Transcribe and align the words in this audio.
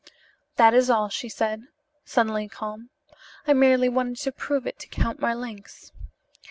"That 0.55 0.73
is 0.73 0.89
all," 0.89 1.09
she 1.09 1.29
said, 1.29 1.67
suddenly 2.05 2.47
calm. 2.47 2.89
"I 3.45 3.53
merely 3.53 3.87
wanted 3.87 4.17
to 4.23 4.31
prove 4.31 4.65
it 4.65 4.79
to 4.79 4.87
Count 4.87 5.19
Marlanx." 5.19 5.91